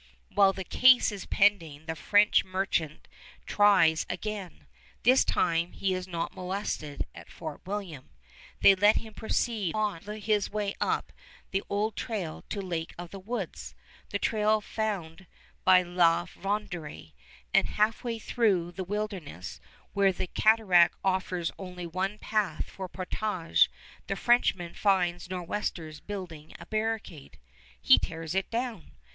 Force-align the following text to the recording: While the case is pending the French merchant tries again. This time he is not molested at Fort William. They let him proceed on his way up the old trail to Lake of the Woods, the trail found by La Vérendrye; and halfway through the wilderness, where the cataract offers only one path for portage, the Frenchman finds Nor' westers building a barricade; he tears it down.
While 0.33 0.51
the 0.51 0.63
case 0.63 1.11
is 1.11 1.27
pending 1.27 1.85
the 1.85 1.95
French 1.95 2.43
merchant 2.43 3.07
tries 3.45 4.03
again. 4.09 4.65
This 5.03 5.23
time 5.23 5.73
he 5.73 5.93
is 5.93 6.07
not 6.07 6.33
molested 6.33 7.05
at 7.13 7.29
Fort 7.29 7.61
William. 7.67 8.09
They 8.61 8.73
let 8.73 8.95
him 8.97 9.13
proceed 9.13 9.75
on 9.75 10.01
his 10.01 10.49
way 10.51 10.73
up 10.81 11.13
the 11.51 11.61
old 11.69 11.95
trail 11.95 12.43
to 12.49 12.61
Lake 12.61 12.95
of 12.97 13.11
the 13.11 13.19
Woods, 13.19 13.75
the 14.09 14.17
trail 14.17 14.59
found 14.59 15.27
by 15.63 15.83
La 15.83 16.25
Vérendrye; 16.25 17.11
and 17.53 17.67
halfway 17.67 18.17
through 18.17 18.71
the 18.71 18.83
wilderness, 18.83 19.61
where 19.93 20.11
the 20.11 20.25
cataract 20.25 20.95
offers 21.03 21.51
only 21.59 21.85
one 21.85 22.17
path 22.17 22.71
for 22.71 22.89
portage, 22.89 23.69
the 24.07 24.15
Frenchman 24.15 24.73
finds 24.73 25.29
Nor' 25.29 25.43
westers 25.43 25.99
building 25.99 26.55
a 26.59 26.65
barricade; 26.65 27.37
he 27.79 27.99
tears 27.99 28.33
it 28.33 28.49
down. 28.49 28.93